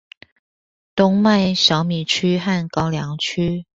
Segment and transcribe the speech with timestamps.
[0.95, 3.67] 冬麥小米區和高梁區